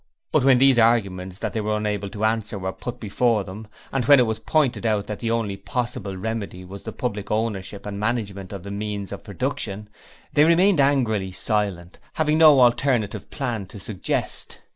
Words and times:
But 0.31 0.43
when 0.43 0.57
these 0.57 0.79
arguments 0.79 1.37
that 1.37 1.53
they 1.53 1.61
were 1.61 1.77
unable 1.77 2.09
to 2.09 2.25
answer 2.25 2.57
were 2.57 2.71
put 2.73 2.99
before 2.99 3.43
them 3.43 3.67
and 3.93 4.03
when 4.05 4.19
it 4.19 4.25
was 4.25 4.39
pointed 4.39 4.83
out 4.83 5.05
that 5.05 5.19
the 5.19 5.29
only 5.29 5.55
possible 5.57 6.17
remedy 6.17 6.65
was 6.65 6.81
the 6.81 6.91
Public 6.91 7.29
Ownership 7.29 7.85
and 7.85 7.99
Management 7.99 8.51
of 8.51 8.63
the 8.63 8.71
Means 8.71 9.11
of 9.11 9.23
production, 9.23 9.89
they 10.33 10.43
remained 10.43 10.79
angrily 10.81 11.31
silent, 11.31 11.99
having 12.13 12.39
no 12.39 12.61
alternative 12.61 13.29
plan 13.29 13.67
to 13.67 13.77
suggest. 13.77 14.57